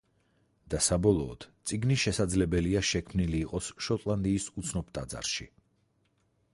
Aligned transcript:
და 0.73 0.79
საბოლოოდ 0.85 1.45
წიგნი 1.71 1.97
შესაძლებელია 2.05 2.83
შექმნილი 2.93 3.39
იყოს 3.45 3.71
შოტლანდიის 3.89 4.51
უცნობ 4.63 4.93
ტაძარში. 4.99 5.51